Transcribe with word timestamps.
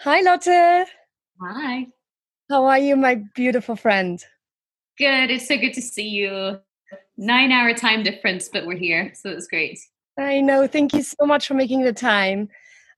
Hi, 0.00 0.20
Lotte. 0.20 0.86
Hi. 1.42 1.86
How 2.48 2.64
are 2.66 2.78
you, 2.78 2.96
my 2.96 3.16
beautiful 3.34 3.74
friend? 3.74 4.24
Good. 4.96 5.30
It's 5.30 5.48
so 5.48 5.56
good 5.58 5.74
to 5.74 5.82
see 5.82 6.08
you. 6.08 6.60
Nine 7.16 7.50
hour 7.50 7.74
time 7.74 8.04
difference, 8.04 8.48
but 8.48 8.64
we're 8.64 8.76
here. 8.76 9.12
So 9.14 9.30
it's 9.30 9.48
great. 9.48 9.78
I 10.16 10.40
know. 10.40 10.66
Thank 10.68 10.94
you 10.94 11.02
so 11.02 11.26
much 11.26 11.48
for 11.48 11.54
making 11.54 11.82
the 11.82 11.92
time. 11.92 12.48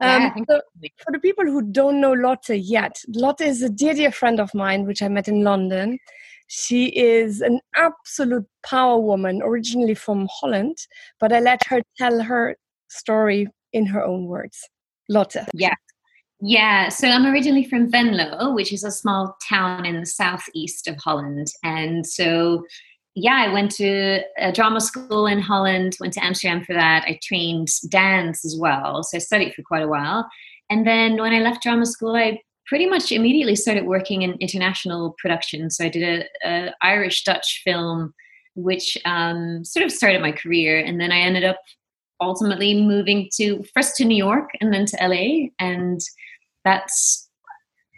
Yeah, 0.01 0.33
Um, 0.37 0.45
so 0.49 0.61
for 0.99 1.13
the 1.13 1.19
people 1.19 1.45
who 1.45 1.63
don't 1.63 2.01
know 2.01 2.13
Lotte 2.13 2.51
yet, 2.51 2.97
Lotte 3.09 3.43
is 3.43 3.63
a 3.63 3.71
dear, 3.71 3.95
dear 3.95 4.13
friend 4.13 4.39
of 4.39 4.55
mine, 4.55 4.87
which 4.87 5.03
I 5.03 5.09
met 5.09 5.29
in 5.29 5.43
London. 5.43 5.99
She 6.49 6.87
is 6.89 7.41
an 7.41 7.61
absolute 7.77 8.47
power 8.63 8.99
woman, 8.99 9.41
originally 9.43 9.95
from 9.95 10.29
Holland, 10.31 10.77
but 11.19 11.33
I 11.33 11.41
let 11.41 11.65
her 11.65 11.81
tell 11.97 12.21
her 12.23 12.57
story 12.89 13.49
in 13.73 13.87
her 13.87 14.03
own 14.05 14.27
words. 14.27 14.69
Lotte. 15.09 15.37
Yeah. 15.55 15.75
Yeah. 16.43 16.89
So 16.89 17.07
I'm 17.09 17.27
originally 17.27 17.65
from 17.65 17.91
Venlo, 17.91 18.55
which 18.55 18.73
is 18.73 18.83
a 18.83 18.91
small 18.91 19.37
town 19.47 19.85
in 19.85 20.01
the 20.01 20.07
southeast 20.07 20.89
of 20.89 20.97
Holland. 20.97 21.53
And 21.63 22.07
so, 22.07 22.65
yeah, 23.15 23.45
I 23.47 23.53
went 23.53 23.71
to 23.73 24.23
a 24.39 24.51
drama 24.51 24.81
school 24.81 25.27
in 25.27 25.39
Holland, 25.39 25.97
went 26.01 26.15
to 26.15 26.25
Amsterdam 26.25 26.65
for 26.65 26.73
that. 26.73 27.05
I 27.07 27.19
trained 27.23 27.69
dance 27.91 28.45
as 28.45 28.57
well. 28.59 29.03
So 29.03 29.17
I 29.17 29.21
studied 29.21 29.55
for 29.55 29.63
quite 29.63 29.83
a 29.83 29.89
while. 29.89 30.29
And 30.71 30.87
then 30.87 31.21
when 31.21 31.35
I 31.35 31.41
left 31.41 31.63
drama 31.63 31.85
school, 31.85 32.17
I 32.17 32.41
pretty 32.67 32.87
much 32.87 33.13
immediately 33.13 33.57
started 33.57 33.85
working 33.85 34.23
in 34.23 34.33
international 34.35 35.17
production. 35.19 35.69
So 35.69 35.85
I 35.85 35.89
did 35.89 36.25
a, 36.45 36.49
a 36.49 36.75
Irish 36.81 37.25
Dutch 37.25 37.61
film, 37.65 38.15
which 38.55 38.97
um, 39.05 39.63
sort 39.65 39.85
of 39.85 39.93
started 39.93 40.23
my 40.23 40.33
career. 40.33 40.79
And 40.79 40.99
then 40.99 41.13
I 41.13 41.19
ended 41.19 41.45
up 41.45 41.59
ultimately 42.21 42.81
moving 42.81 43.29
to 43.35 43.65
first 43.75 43.97
to 43.97 44.05
New 44.05 44.17
York 44.17 44.51
and 44.61 44.73
then 44.73 44.87
to 44.87 44.97
LA. 45.01 45.49
And 45.59 46.01
that's 46.65 47.29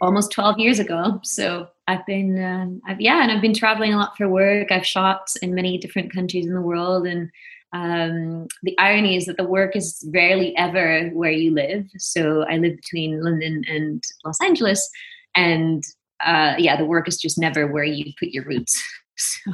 almost 0.01 0.31
12 0.31 0.59
years 0.59 0.79
ago. 0.79 1.19
So 1.23 1.67
I've 1.87 2.05
been, 2.05 2.41
um, 2.43 2.81
I've, 2.87 2.99
yeah, 2.99 3.21
and 3.23 3.31
I've 3.31 3.41
been 3.41 3.53
traveling 3.53 3.93
a 3.93 3.97
lot 3.97 4.17
for 4.17 4.27
work. 4.27 4.71
I've 4.71 4.85
shot 4.85 5.29
in 5.41 5.55
many 5.55 5.77
different 5.77 6.13
countries 6.13 6.45
in 6.45 6.53
the 6.53 6.61
world. 6.61 7.07
And 7.07 7.29
um, 7.73 8.47
the 8.63 8.77
irony 8.77 9.15
is 9.15 9.25
that 9.25 9.37
the 9.37 9.45
work 9.45 9.75
is 9.75 10.07
rarely 10.13 10.55
ever 10.57 11.09
where 11.09 11.31
you 11.31 11.51
live. 11.51 11.85
So 11.97 12.43
I 12.43 12.57
live 12.57 12.75
between 12.75 13.23
London 13.23 13.63
and 13.67 14.03
Los 14.25 14.41
Angeles. 14.41 14.89
And 15.35 15.83
uh, 16.23 16.55
yeah, 16.57 16.75
the 16.77 16.85
work 16.85 17.07
is 17.07 17.17
just 17.17 17.37
never 17.37 17.67
where 17.67 17.83
you 17.83 18.11
put 18.19 18.29
your 18.29 18.45
roots. 18.45 18.81
So, 19.15 19.51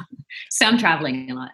so 0.48 0.66
I'm 0.66 0.78
traveling 0.78 1.30
a 1.30 1.34
lot. 1.34 1.50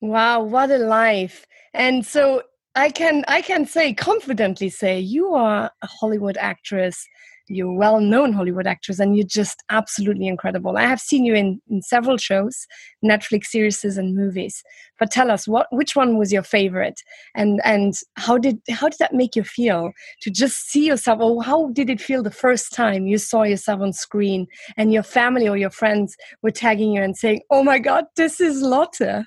Wow, 0.00 0.42
what 0.42 0.72
a 0.72 0.78
life. 0.78 1.46
And 1.72 2.04
so 2.04 2.42
I 2.76 2.90
can 2.90 3.24
I 3.28 3.40
can 3.40 3.66
say 3.66 3.94
confidently 3.94 4.68
say 4.68 4.98
you 4.98 5.32
are 5.34 5.70
a 5.82 5.86
Hollywood 5.86 6.36
actress. 6.38 7.06
You're 7.46 7.68
a 7.68 7.74
well-known 7.74 8.32
Hollywood 8.32 8.66
actress 8.66 8.98
and 8.98 9.14
you're 9.14 9.26
just 9.26 9.62
absolutely 9.70 10.26
incredible. 10.26 10.78
I 10.78 10.86
have 10.86 10.98
seen 10.98 11.26
you 11.26 11.34
in, 11.34 11.60
in 11.68 11.82
several 11.82 12.16
shows, 12.16 12.66
Netflix 13.04 13.48
series 13.48 13.84
and 13.84 14.16
movies. 14.16 14.62
But 14.98 15.10
tell 15.10 15.30
us 15.30 15.46
what 15.46 15.66
which 15.70 15.94
one 15.94 16.16
was 16.16 16.32
your 16.32 16.42
favorite 16.42 16.98
and 17.34 17.60
and 17.64 17.92
how 18.16 18.38
did 18.38 18.60
how 18.70 18.88
did 18.88 18.98
that 18.98 19.14
make 19.14 19.36
you 19.36 19.44
feel 19.44 19.92
to 20.22 20.30
just 20.30 20.70
see 20.70 20.86
yourself 20.86 21.20
or 21.20 21.44
how 21.44 21.68
did 21.70 21.90
it 21.90 22.00
feel 22.00 22.22
the 22.22 22.30
first 22.30 22.72
time 22.72 23.06
you 23.06 23.18
saw 23.18 23.42
yourself 23.42 23.82
on 23.82 23.92
screen 23.92 24.46
and 24.76 24.92
your 24.92 25.04
family 25.04 25.46
or 25.46 25.56
your 25.56 25.70
friends 25.70 26.16
were 26.42 26.50
tagging 26.50 26.92
you 26.92 27.02
and 27.02 27.16
saying, 27.16 27.42
"Oh 27.50 27.62
my 27.62 27.78
god, 27.78 28.06
this 28.16 28.40
is 28.40 28.62
Lotte." 28.62 29.02
Um, 29.02 29.26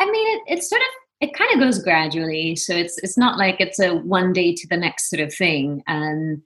I 0.00 0.10
mean, 0.10 0.36
it, 0.36 0.42
it's 0.46 0.70
sort 0.70 0.80
of 0.80 0.88
it 1.20 1.34
kind 1.34 1.52
of 1.52 1.60
goes 1.60 1.82
gradually, 1.82 2.54
so 2.56 2.74
it's 2.74 2.98
it's 2.98 3.18
not 3.18 3.38
like 3.38 3.60
it's 3.60 3.80
a 3.80 3.94
one 3.94 4.32
day 4.32 4.54
to 4.54 4.68
the 4.68 4.76
next 4.76 5.10
sort 5.10 5.20
of 5.20 5.34
thing. 5.34 5.82
Um, 5.88 6.42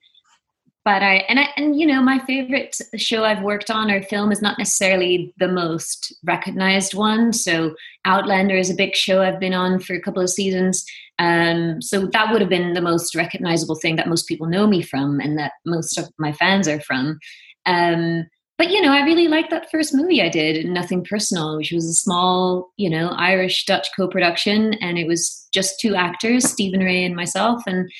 but 0.84 1.02
I 1.02 1.16
and 1.28 1.38
I 1.38 1.48
and 1.56 1.78
you 1.78 1.86
know 1.86 2.02
my 2.02 2.18
favorite 2.20 2.76
show 2.96 3.24
I've 3.24 3.42
worked 3.42 3.70
on 3.70 3.90
or 3.90 4.02
film 4.02 4.32
is 4.32 4.42
not 4.42 4.58
necessarily 4.58 5.32
the 5.38 5.48
most 5.48 6.14
recognized 6.24 6.94
one. 6.94 7.32
So 7.32 7.74
Outlander 8.04 8.56
is 8.56 8.70
a 8.70 8.74
big 8.74 8.96
show 8.96 9.22
I've 9.22 9.38
been 9.38 9.54
on 9.54 9.78
for 9.78 9.94
a 9.94 10.00
couple 10.00 10.22
of 10.22 10.30
seasons. 10.30 10.84
Um, 11.18 11.80
so 11.80 12.06
that 12.06 12.32
would 12.32 12.40
have 12.40 12.50
been 12.50 12.72
the 12.72 12.80
most 12.80 13.14
recognizable 13.14 13.76
thing 13.76 13.96
that 13.96 14.08
most 14.08 14.26
people 14.26 14.46
know 14.46 14.66
me 14.66 14.82
from, 14.82 15.20
and 15.20 15.38
that 15.38 15.52
most 15.66 15.98
of 15.98 16.08
my 16.18 16.32
fans 16.32 16.66
are 16.66 16.80
from. 16.80 17.18
Um, 17.66 18.26
but 18.62 18.70
you 18.70 18.80
know, 18.80 18.92
I 18.92 19.00
really 19.00 19.26
liked 19.26 19.50
that 19.50 19.72
first 19.72 19.92
movie 19.92 20.22
I 20.22 20.28
did, 20.28 20.64
Nothing 20.66 21.02
Personal, 21.02 21.56
which 21.56 21.72
was 21.72 21.84
a 21.84 21.94
small, 21.94 22.70
you 22.76 22.88
know, 22.88 23.08
Irish 23.08 23.64
Dutch 23.64 23.88
co-production, 23.96 24.74
and 24.74 24.98
it 24.98 25.08
was 25.08 25.48
just 25.52 25.80
two 25.80 25.96
actors, 25.96 26.48
Stephen 26.48 26.78
Rea 26.78 27.04
and 27.04 27.16
myself, 27.16 27.64
and 27.66 27.90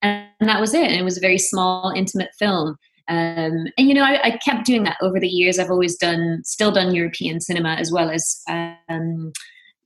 and 0.00 0.28
that 0.38 0.60
was 0.60 0.74
it. 0.74 0.84
And 0.84 0.94
it 0.94 1.02
was 1.02 1.18
a 1.18 1.20
very 1.20 1.38
small, 1.38 1.92
intimate 1.96 2.30
film. 2.38 2.76
Um, 3.08 3.66
and 3.76 3.88
you 3.88 3.94
know, 3.94 4.04
I, 4.04 4.20
I, 4.22 4.30
kept 4.36 4.64
doing 4.64 4.84
that 4.84 4.96
over 5.02 5.18
the 5.18 5.26
years. 5.26 5.58
I've 5.58 5.72
always 5.72 5.96
done, 5.96 6.42
still 6.44 6.70
done 6.70 6.94
European 6.94 7.40
cinema 7.40 7.70
as 7.74 7.90
well 7.90 8.08
as, 8.08 8.42
um, 8.48 9.32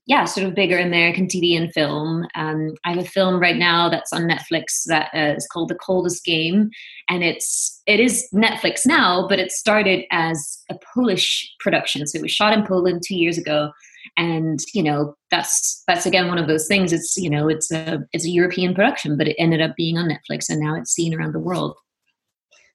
yeah, 0.07 0.25
sort 0.25 0.47
of 0.47 0.55
bigger 0.55 0.79
American 0.79 1.27
TV 1.27 1.57
and 1.57 1.73
film. 1.73 2.27
Um, 2.37 2.75
I 2.85 2.91
have 2.91 2.99
a 2.99 3.05
film 3.05 3.41
right 3.41 3.57
now 3.57 3.89
that's 3.89 4.13
on 4.13 4.23
Netflix 4.23 4.85
that 4.87 5.11
uh, 5.13 5.35
is 5.37 5.49
called 5.49 5.69
The 5.69 5.75
Coldest 5.75 6.25
Game, 6.25 6.71
and 7.09 7.25
it's 7.25 7.83
it 7.87 7.99
is 7.99 8.29
Netflix 8.33 8.87
now, 8.87 9.27
but 9.29 9.41
it 9.41 9.51
started 9.51 10.05
as 10.13 10.63
a 10.71 10.77
Polish 10.95 11.53
production. 11.59 12.07
So 12.07 12.19
it 12.19 12.23
was 12.23 12.31
shot 12.31 12.53
in 12.53 12.65
Poland 12.65 13.03
two 13.05 13.17
years 13.17 13.37
ago, 13.37 13.73
and 14.17 14.61
you 14.73 14.83
know 14.85 15.17
that's 15.33 15.83
that's 15.89 16.07
again 16.07 16.29
one 16.29 16.39
of 16.39 16.47
those 16.47 16.69
things. 16.69 16.93
It's 16.93 17.17
you 17.17 17.29
know 17.29 17.49
it's 17.49 17.73
a 17.73 17.99
it's 18.13 18.27
a 18.27 18.31
European 18.31 18.75
production, 18.75 19.17
but 19.17 19.27
it 19.27 19.37
ended 19.41 19.61
up 19.61 19.75
being 19.77 19.99
on 19.99 20.09
Netflix, 20.09 20.49
and 20.49 20.61
now 20.61 20.77
it's 20.77 20.93
seen 20.93 21.15
around 21.15 21.33
the 21.33 21.41
world. 21.41 21.75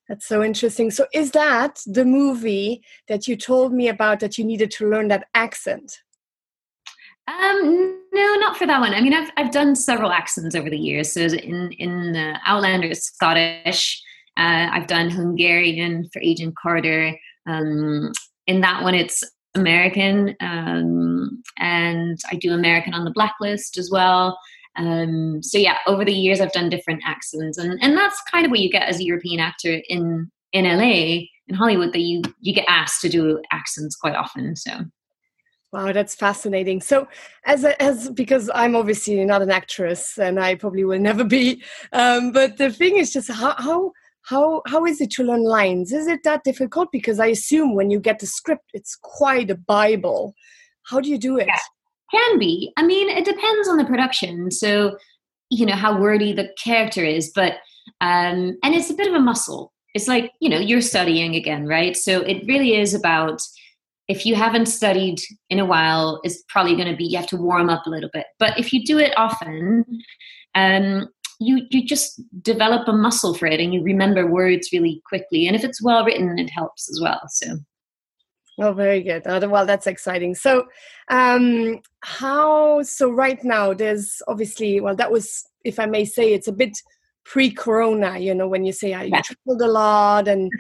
That's 0.10 0.28
so 0.28 0.44
interesting. 0.44 0.92
So, 0.92 1.06
is 1.14 1.32
that 1.32 1.80
the 1.86 2.04
movie 2.04 2.84
that 3.08 3.30
you 3.30 3.38
told 3.38 3.72
me 3.72 3.88
about 3.88 4.20
that 4.20 4.38
you 4.38 4.44
needed 4.44 4.70
to 4.72 4.90
learn 4.90 5.08
that 5.08 5.28
accent? 5.34 5.98
Um, 7.32 8.00
no, 8.14 8.36
not 8.36 8.58
for 8.58 8.68
that 8.68 8.82
one. 8.82 8.94
I 8.94 9.02
mean, 9.02 9.14
I've 9.14 9.30
I've 9.38 9.52
done 9.52 9.76
several 9.76 10.12
accents 10.12 10.56
over 10.56 10.70
the 10.70 10.78
years. 10.78 11.14
So 11.14 11.22
in 11.22 11.72
in 11.74 12.16
uh, 12.16 12.38
Outlander, 12.46 12.88
it's 12.88 13.06
Scottish. 13.06 14.02
Uh, 14.38 14.68
I've 14.72 14.88
done 14.88 15.10
Hungarian 15.10 16.10
for 16.12 16.22
Agent 16.22 16.56
Carter. 16.62 17.18
Um, 17.48 18.12
in 18.48 18.62
that 18.62 18.84
one, 18.84 18.96
it's 18.96 19.24
American, 19.56 20.36
um, 20.40 21.44
and 21.58 22.20
I 22.32 22.36
do 22.36 22.54
American 22.54 22.94
on 22.94 23.06
the 23.06 23.12
Blacklist 23.12 23.78
as 23.78 23.90
well. 23.92 24.38
Um, 24.78 25.44
so 25.44 25.58
yeah, 25.58 25.78
over 25.88 26.06
the 26.06 26.14
years, 26.14 26.42
I've 26.42 26.54
done 26.54 26.70
different 26.70 27.04
accents, 27.06 27.58
and 27.58 27.78
and 27.82 27.96
that's 27.96 28.22
kind 28.32 28.46
of 28.46 28.52
what 28.52 28.60
you 28.60 28.70
get 28.70 28.90
as 28.90 29.00
a 29.00 29.06
European 29.06 29.40
actor 29.40 29.82
in 29.88 30.30
in 30.54 30.66
LA 30.66 31.28
in 31.48 31.56
Hollywood. 31.56 31.94
That 31.94 32.02
you 32.02 32.24
you 32.40 32.54
get 32.54 32.66
asked 32.68 33.02
to 33.02 33.10
do 33.10 33.42
accents 33.52 33.96
quite 33.96 34.16
often. 34.16 34.56
So 34.56 34.72
Wow, 35.72 35.94
that's 35.94 36.16
fascinating. 36.16 36.82
So, 36.82 37.08
as 37.46 37.64
as 37.64 38.10
because 38.10 38.50
I'm 38.54 38.76
obviously 38.76 39.24
not 39.24 39.42
an 39.42 39.52
actress, 39.52 40.18
and 40.18 40.38
I 40.38 40.56
probably 40.56 40.84
will 40.84 41.00
never 41.00 41.24
be. 41.24 41.64
Um, 41.94 42.34
but 42.34 42.58
the 42.58 42.72
thing 42.72 42.98
is, 42.98 43.14
just 43.14 43.32
how 43.32 43.56
how 43.58 43.94
how 44.24 44.64
how 44.68 44.86
is 44.86 45.00
it 45.00 45.12
to 45.12 45.24
learn 45.24 45.44
lines? 45.44 45.94
Is 45.94 46.08
it 46.08 46.24
that 46.24 46.44
difficult? 46.44 46.92
Because 46.92 47.22
I 47.22 47.28
assume 47.28 47.74
when 47.74 47.90
you 47.90 48.02
get 48.02 48.20
the 48.20 48.26
script, 48.26 48.72
it's 48.74 48.98
quite 49.02 49.50
a 49.50 49.56
bible. 49.56 50.36
How 50.84 51.00
do 51.00 51.10
you 51.10 51.18
do 51.18 51.38
it? 51.38 51.48
Yeah, 51.48 52.20
can 52.20 52.38
be. 52.38 52.74
I 52.76 52.84
mean, 52.84 53.10
it 53.10 53.24
depends 53.24 53.70
on 53.70 53.78
the 53.78 53.86
production. 53.86 54.52
So, 54.52 54.98
you 55.50 55.66
know 55.66 55.76
how 55.76 55.98
wordy 55.98 56.34
the 56.34 56.50
character 56.62 57.06
is, 57.06 57.32
but 57.34 57.54
um, 58.02 58.58
and 58.62 58.76
it's 58.76 58.90
a 58.90 58.96
bit 58.96 59.08
of 59.08 59.14
a 59.14 59.20
muscle. 59.22 59.72
It's 59.94 60.10
like 60.10 60.34
you 60.42 60.50
know 60.50 60.60
you're 60.60 60.82
studying 60.82 61.36
again, 61.36 61.66
right? 61.66 61.96
So 61.96 62.20
it 62.24 62.46
really 62.46 62.76
is 62.76 62.94
about 62.94 63.42
if 64.12 64.26
you 64.26 64.36
haven't 64.36 64.66
studied 64.66 65.20
in 65.50 65.60
a 65.60 65.66
while 65.66 66.20
it's 66.24 66.44
probably 66.50 66.76
going 66.76 66.92
to 66.92 66.96
be 66.96 67.06
you 67.06 67.18
have 67.18 67.28
to 67.28 67.38
warm 67.38 67.70
up 67.70 67.86
a 67.86 67.90
little 67.90 68.10
bit 68.14 68.26
but 68.40 68.58
if 68.60 68.74
you 68.74 68.84
do 68.84 68.98
it 69.00 69.14
often 69.18 69.86
um, 70.56 71.08
you 71.40 71.66
you 71.70 71.86
just 71.86 72.22
develop 72.42 72.88
a 72.88 72.94
muscle 72.94 73.34
for 73.34 73.48
it 73.48 73.60
and 73.60 73.74
you 73.74 73.82
remember 73.82 74.28
words 74.28 74.70
really 74.74 75.02
quickly 75.08 75.48
and 75.48 75.56
if 75.56 75.64
it's 75.64 75.82
well 75.82 76.04
written 76.06 76.38
it 76.38 76.50
helps 76.50 76.90
as 76.90 77.00
well 77.02 77.22
so 77.30 77.48
Oh, 78.60 78.74
very 78.74 79.02
good. 79.02 79.26
Uh, 79.26 79.48
well, 79.50 79.66
that's 79.66 79.88
exciting. 79.88 80.36
So, 80.36 80.66
um, 81.10 81.80
how? 82.02 82.84
So, 82.84 83.10
right 83.10 83.42
now, 83.44 83.74
there's 83.74 84.22
obviously, 84.28 84.80
well, 84.82 84.96
that 84.98 85.12
was, 85.12 85.44
if 85.64 85.80
I 85.80 85.88
may 85.88 86.06
say, 86.06 86.34
it's 86.34 86.50
a 86.50 86.52
bit 86.52 86.78
pre-corona. 87.24 88.20
You 88.20 88.36
know, 88.36 88.48
when 88.48 88.64
you 88.66 88.74
say 88.74 88.94
uh, 88.94 89.04
you 89.04 89.12
Yeah. 89.16 89.22
traveled 89.22 89.62
a 89.62 89.72
lot 89.72 90.28
and 90.28 90.52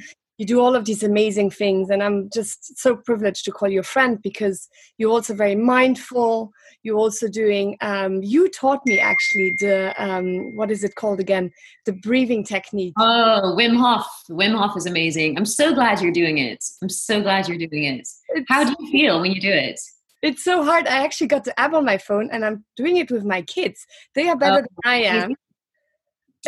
you 0.41 0.47
do 0.47 0.59
all 0.59 0.75
of 0.75 0.85
these 0.85 1.03
amazing 1.03 1.51
things, 1.51 1.91
and 1.91 2.01
I'm 2.01 2.17
just 2.33 2.59
so 2.83 2.95
privileged 2.95 3.45
to 3.45 3.51
call 3.51 3.69
you 3.69 3.81
a 3.81 3.83
friend 3.95 4.19
because 4.23 4.67
you're 4.97 5.11
also 5.11 5.35
very 5.35 5.53
mindful. 5.53 6.51
You're 6.81 6.97
also 6.97 7.27
doing. 7.27 7.77
Um, 7.81 8.23
you 8.23 8.49
taught 8.49 8.81
me 8.88 8.99
actually 8.99 9.53
the 9.59 9.93
um, 10.03 10.55
what 10.55 10.71
is 10.71 10.83
it 10.83 10.95
called 10.95 11.19
again? 11.19 11.51
The 11.85 11.93
breathing 12.07 12.43
technique. 12.43 12.95
oh 12.97 13.55
wim 13.59 13.75
hof 13.83 14.07
wim 14.39 14.53
hof 14.59 14.73
is 14.81 14.85
amazing 14.93 15.29
i'm 15.38 15.45
so 15.61 15.65
glad 15.79 16.01
you're 16.01 16.17
doing 16.23 16.38
it 16.49 16.59
i'm 16.81 16.89
so 16.89 17.15
glad 17.21 17.41
you're 17.47 17.63
doing 17.67 17.83
it 17.93 18.01
It's- 18.35 18.45
how 18.53 18.61
do 18.67 18.71
you 18.79 18.85
feel 18.95 19.13
when 19.21 19.31
you 19.35 19.41
do 19.49 19.55
it 19.69 19.79
It's 20.27 20.43
so 20.51 20.55
hard. 20.69 20.83
I 20.95 20.97
actually 21.05 21.29
got 21.35 21.43
the 21.47 21.55
app 21.63 21.73
on 21.79 21.85
my 21.93 21.97
phone 22.07 22.27
and 22.33 22.41
I'm 22.47 22.57
doing 22.81 22.95
it 23.03 23.09
with 23.15 23.25
my 23.35 23.41
kids. 23.55 23.79
They 24.15 24.25
are 24.31 24.38
better 24.43 24.61
Oh, 24.61 24.67
than 24.67 24.91
I 24.95 24.97
am. 25.19 25.31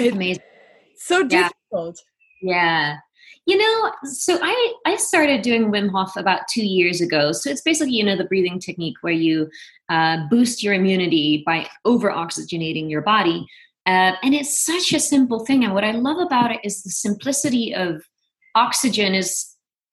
It- 0.03 0.13
amazing 0.13 0.43
So 1.09 1.15
difficult. 1.35 1.95
Yeah. 2.41 2.53
yeah. 2.53 2.97
You 3.45 3.57
know, 3.57 3.91
so 4.05 4.39
I 4.41 4.73
I 4.85 4.95
started 4.95 5.41
doing 5.41 5.69
Wim 5.69 5.91
Hof 5.91 6.15
about 6.15 6.47
two 6.49 6.65
years 6.65 7.01
ago. 7.01 7.33
So 7.33 7.49
it's 7.49 7.61
basically 7.61 7.93
you 7.93 8.03
know 8.03 8.15
the 8.15 8.23
breathing 8.23 8.59
technique 8.59 8.95
where 9.01 9.13
you 9.13 9.49
uh, 9.89 10.27
boost 10.29 10.63
your 10.63 10.73
immunity 10.73 11.43
by 11.45 11.67
over 11.83 12.09
oxygenating 12.09 12.89
your 12.89 13.01
body, 13.01 13.45
uh, 13.85 14.13
and 14.23 14.33
it's 14.33 14.63
such 14.63 14.93
a 14.93 14.99
simple 14.99 15.45
thing. 15.45 15.65
And 15.65 15.73
what 15.73 15.83
I 15.83 15.91
love 15.91 16.19
about 16.19 16.51
it 16.51 16.61
is 16.63 16.83
the 16.83 16.89
simplicity 16.89 17.75
of 17.75 18.03
oxygen 18.55 19.13
is 19.13 19.49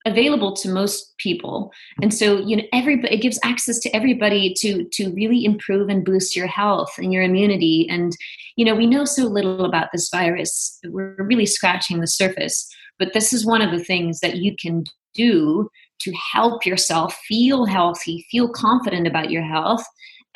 available 0.06 0.54
to 0.56 0.68
most 0.68 1.14
people. 1.18 1.72
And 2.00 2.14
so 2.14 2.38
you 2.38 2.56
know 2.56 2.64
everybody 2.72 3.14
it 3.14 3.20
gives 3.20 3.40
access 3.42 3.80
to 3.80 3.90
everybody 3.90 4.54
to 4.58 4.84
to 4.84 5.10
really 5.10 5.44
improve 5.44 5.88
and 5.88 6.04
boost 6.04 6.36
your 6.36 6.46
health 6.46 6.92
and 6.98 7.12
your 7.12 7.24
immunity. 7.24 7.88
And 7.90 8.16
you 8.54 8.64
know 8.64 8.76
we 8.76 8.86
know 8.86 9.04
so 9.04 9.24
little 9.24 9.64
about 9.64 9.88
this 9.92 10.08
virus. 10.08 10.78
We're 10.84 11.16
really 11.18 11.46
scratching 11.46 11.98
the 11.98 12.06
surface 12.06 12.72
but 13.00 13.14
this 13.14 13.32
is 13.32 13.44
one 13.44 13.62
of 13.62 13.72
the 13.72 13.82
things 13.82 14.20
that 14.20 14.36
you 14.36 14.54
can 14.54 14.84
do 15.14 15.68
to 16.02 16.12
help 16.32 16.64
yourself 16.64 17.14
feel 17.26 17.64
healthy, 17.64 18.24
feel 18.30 18.48
confident 18.48 19.08
about 19.08 19.30
your 19.30 19.42
health. 19.42 19.84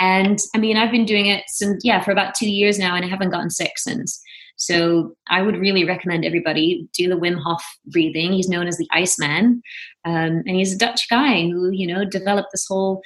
And 0.01 0.39
I 0.55 0.59
mean, 0.59 0.77
I've 0.77 0.91
been 0.91 1.05
doing 1.05 1.27
it 1.27 1.45
since, 1.47 1.85
yeah, 1.85 2.03
for 2.03 2.11
about 2.11 2.35
two 2.35 2.51
years 2.51 2.79
now, 2.79 2.97
and 2.97 3.05
I 3.05 3.09
haven't 3.09 3.31
gotten 3.31 3.51
sick 3.51 3.79
since. 3.79 4.21
So 4.57 5.15
I 5.29 5.43
would 5.43 5.59
really 5.59 5.85
recommend 5.85 6.25
everybody 6.25 6.89
do 6.93 7.09
the 7.09 7.17
Wim 7.17 7.39
Hof 7.41 7.63
breathing. 7.87 8.33
He's 8.33 8.49
known 8.49 8.67
as 8.67 8.77
the 8.77 8.89
Iceman, 8.93 9.63
um, 10.05 10.43
and 10.47 10.57
he's 10.57 10.75
a 10.75 10.79
Dutch 10.79 11.09
guy 11.09 11.43
who, 11.43 11.71
you 11.71 11.87
know, 11.87 12.05
developed 12.05 12.49
this 12.53 12.67
whole 12.69 13.03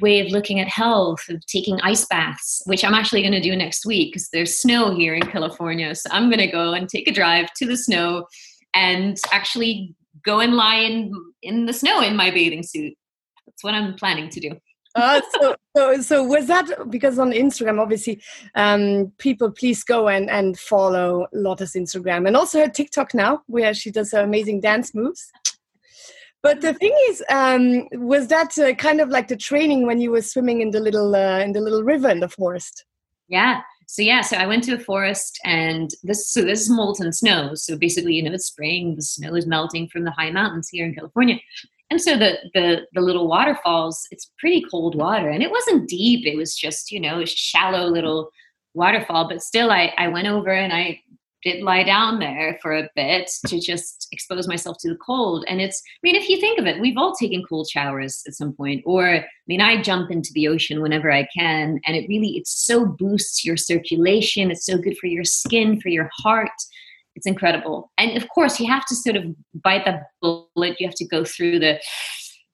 way 0.00 0.20
of 0.20 0.32
looking 0.32 0.58
at 0.58 0.68
health, 0.68 1.28
of 1.28 1.44
taking 1.46 1.78
ice 1.82 2.06
baths, 2.06 2.62
which 2.66 2.84
I'm 2.84 2.94
actually 2.94 3.20
going 3.20 3.32
to 3.32 3.40
do 3.40 3.54
next 3.54 3.84
week 3.84 4.12
because 4.12 4.28
there's 4.30 4.56
snow 4.56 4.94
here 4.94 5.14
in 5.14 5.22
California. 5.22 5.94
So 5.94 6.08
I'm 6.12 6.30
going 6.30 6.40
to 6.40 6.46
go 6.46 6.72
and 6.72 6.88
take 6.88 7.08
a 7.08 7.12
drive 7.12 7.52
to 7.56 7.66
the 7.66 7.76
snow 7.76 8.26
and 8.76 9.18
actually 9.32 9.94
go 10.22 10.40
and 10.40 10.54
lie 10.54 10.76
in 10.76 11.12
in 11.42 11.66
the 11.66 11.72
snow 11.72 12.00
in 12.02 12.14
my 12.14 12.30
bathing 12.30 12.62
suit. 12.62 12.94
That's 13.46 13.64
what 13.64 13.74
I'm 13.74 13.94
planning 13.94 14.28
to 14.28 14.40
do. 14.40 14.50
uh, 14.94 15.20
so, 15.32 15.54
so, 15.76 16.00
so 16.00 16.24
was 16.24 16.46
that 16.46 16.90
because 16.90 17.18
on 17.18 17.30
Instagram, 17.30 17.80
obviously, 17.80 18.20
um, 18.54 19.12
people 19.18 19.50
please 19.50 19.84
go 19.84 20.08
and, 20.08 20.30
and 20.30 20.58
follow 20.58 21.26
Lotte's 21.32 21.74
Instagram 21.74 22.26
and 22.26 22.36
also 22.36 22.60
her 22.60 22.68
TikTok 22.68 23.12
now, 23.14 23.42
where 23.46 23.74
she 23.74 23.90
does 23.90 24.12
her 24.12 24.20
amazing 24.20 24.60
dance 24.60 24.94
moves. 24.94 25.30
But 26.42 26.60
the 26.60 26.74
thing 26.74 26.96
is, 27.08 27.22
um, 27.28 27.88
was 27.92 28.28
that 28.28 28.58
uh, 28.58 28.74
kind 28.74 29.00
of 29.00 29.08
like 29.08 29.28
the 29.28 29.36
training 29.36 29.86
when 29.86 30.00
you 30.00 30.10
were 30.12 30.22
swimming 30.22 30.60
in 30.60 30.70
the 30.70 30.80
little 30.80 31.14
uh, 31.14 31.40
in 31.40 31.52
the 31.52 31.60
little 31.60 31.82
river 31.82 32.08
in 32.08 32.20
the 32.20 32.28
forest? 32.28 32.84
Yeah, 33.28 33.62
so 33.86 34.02
yeah, 34.02 34.20
so 34.20 34.36
I 34.36 34.46
went 34.46 34.64
to 34.64 34.74
a 34.74 34.78
forest 34.78 35.38
and 35.44 35.90
this 36.02 36.32
so 36.32 36.42
this 36.42 36.62
is 36.62 36.70
molten 36.70 37.12
snow. 37.12 37.54
So 37.54 37.78
basically, 37.78 38.14
you 38.14 38.22
know, 38.22 38.32
it's 38.32 38.46
spring, 38.46 38.96
the 38.96 39.02
snow 39.02 39.34
is 39.34 39.46
melting 39.46 39.88
from 39.88 40.04
the 40.04 40.10
high 40.10 40.30
mountains 40.30 40.68
here 40.68 40.84
in 40.84 40.94
California. 40.94 41.38
And 41.88 42.00
so 42.00 42.18
the 42.18 42.36
the 42.52 42.86
the 42.94 43.00
little 43.00 43.28
waterfalls, 43.28 44.06
it's 44.10 44.32
pretty 44.38 44.64
cold 44.68 44.96
water. 44.96 45.28
And 45.28 45.42
it 45.42 45.52
wasn't 45.52 45.88
deep, 45.88 46.26
it 46.26 46.36
was 46.36 46.56
just, 46.56 46.90
you 46.90 46.98
know, 46.98 47.20
a 47.20 47.26
shallow 47.26 47.86
little 47.86 48.30
waterfall. 48.74 49.28
But 49.28 49.40
still 49.40 49.70
I, 49.70 49.94
I 49.96 50.08
went 50.08 50.26
over 50.26 50.50
and 50.50 50.72
I 50.72 51.00
did 51.46 51.62
lie 51.62 51.84
down 51.84 52.18
there 52.18 52.58
for 52.60 52.76
a 52.76 52.88
bit 52.96 53.30
to 53.46 53.60
just 53.60 54.08
expose 54.10 54.48
myself 54.48 54.76
to 54.80 54.88
the 54.88 54.96
cold. 54.96 55.44
And 55.46 55.60
it's, 55.60 55.80
I 55.86 56.00
mean, 56.02 56.16
if 56.16 56.28
you 56.28 56.40
think 56.40 56.58
of 56.58 56.66
it, 56.66 56.80
we've 56.80 56.96
all 56.96 57.14
taken 57.14 57.44
cold 57.48 57.68
showers 57.70 58.22
at 58.26 58.34
some 58.34 58.52
point. 58.52 58.82
Or, 58.84 59.06
I 59.06 59.24
mean, 59.46 59.60
I 59.60 59.80
jump 59.80 60.10
into 60.10 60.30
the 60.34 60.48
ocean 60.48 60.82
whenever 60.82 61.12
I 61.12 61.28
can, 61.36 61.78
and 61.86 61.96
it 61.96 62.08
really, 62.08 62.30
it 62.30 62.48
so 62.48 62.84
boosts 62.84 63.44
your 63.44 63.56
circulation. 63.56 64.50
It's 64.50 64.66
so 64.66 64.76
good 64.76 64.98
for 64.98 65.06
your 65.06 65.22
skin, 65.22 65.80
for 65.80 65.88
your 65.88 66.10
heart. 66.18 66.50
It's 67.14 67.26
incredible. 67.26 67.92
And 67.96 68.16
of 68.16 68.28
course, 68.28 68.58
you 68.58 68.66
have 68.66 68.84
to 68.86 68.96
sort 68.96 69.16
of 69.16 69.24
bite 69.62 69.84
the 69.84 70.02
bullet. 70.20 70.80
You 70.80 70.88
have 70.88 70.96
to 70.96 71.06
go 71.06 71.24
through 71.24 71.60
the, 71.60 71.80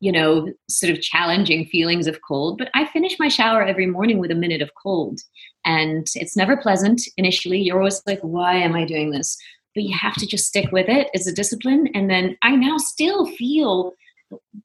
you 0.03 0.11
know, 0.11 0.53
sort 0.69 0.93
of 0.93 1.01
challenging 1.01 1.65
feelings 1.65 2.09
of 2.09 2.19
cold. 2.27 2.59
But 2.59 2.71
I 2.75 2.87
finish 2.87 3.21
my 3.21 3.29
shower 3.29 3.63
every 3.63 3.87
morning 3.87 4.19
with 4.19 4.33
a 4.33 4.35
minute 4.35 4.61
of 4.61 4.73
cold. 4.83 5.21
And 5.65 6.09
it's 6.17 6.37
never 6.37 6.57
pleasant 6.57 7.01
initially. 7.17 7.61
You're 7.61 7.79
always 7.79 8.03
like, 8.05 8.19
why 8.21 8.57
am 8.57 8.75
I 8.75 8.85
doing 8.85 9.13
this? 9.13 9.39
But 9.77 9.85
you 9.85 9.97
have 9.97 10.15
to 10.15 10.27
just 10.27 10.47
stick 10.47 10.73
with 10.73 10.89
it. 10.89 11.07
It's 11.13 11.29
a 11.29 11.33
discipline. 11.33 11.87
And 11.95 12.11
then 12.11 12.37
I 12.43 12.57
now 12.57 12.79
still 12.79 13.27
feel 13.27 13.93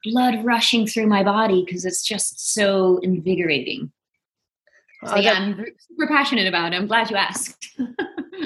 blood 0.03 0.43
rushing 0.43 0.87
through 0.87 1.05
my 1.05 1.21
body 1.21 1.63
because 1.63 1.85
it's 1.85 2.03
just 2.03 2.55
so 2.55 2.97
invigorating. 3.03 3.91
So, 5.05 5.13
oh, 5.13 5.19
yeah, 5.19 5.33
I'm 5.33 5.63
super 5.77 6.07
passionate 6.07 6.47
about 6.47 6.73
it. 6.73 6.77
I'm 6.77 6.87
glad 6.87 7.11
you 7.11 7.15
asked. 7.15 7.79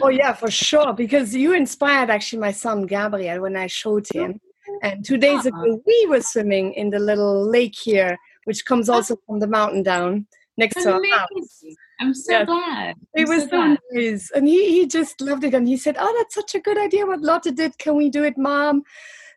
oh, 0.01 0.09
yeah, 0.09 0.33
for 0.33 0.51
sure. 0.51 0.91
Because 0.91 1.33
you 1.33 1.53
inspired 1.53 2.09
actually 2.09 2.39
my 2.39 2.51
son 2.51 2.85
Gabriel 2.85 3.43
when 3.43 3.55
I 3.55 3.67
showed 3.67 4.07
oh. 4.13 4.25
him. 4.25 4.41
And 4.81 5.05
two 5.05 5.17
days 5.17 5.45
ago, 5.45 5.81
we 5.85 6.05
were 6.09 6.21
swimming 6.21 6.73
in 6.73 6.89
the 6.89 6.99
little 6.99 7.47
lake 7.47 7.75
here, 7.77 8.17
which 8.45 8.65
comes 8.65 8.89
also 8.89 9.15
from 9.27 9.39
the 9.39 9.47
mountain 9.47 9.83
down 9.83 10.25
next 10.57 10.81
to 10.81 10.93
our 10.93 11.05
house. 11.11 11.63
I'm 11.99 12.13
so 12.15 12.31
yes. 12.31 12.45
glad. 12.47 12.95
I'm 13.15 13.23
it 13.23 13.27
was 13.27 13.43
so, 13.43 13.49
so 13.49 13.77
nice. 13.93 14.31
And 14.31 14.47
he, 14.47 14.79
he 14.79 14.87
just 14.87 15.21
loved 15.21 15.43
it. 15.43 15.53
And 15.53 15.67
he 15.67 15.77
said, 15.77 15.97
Oh, 15.99 16.15
that's 16.17 16.33
such 16.33 16.55
a 16.55 16.59
good 16.59 16.79
idea 16.79 17.05
what 17.05 17.21
Lotte 17.21 17.55
did. 17.55 17.77
Can 17.77 17.95
we 17.95 18.09
do 18.09 18.23
it, 18.23 18.37
mom? 18.37 18.81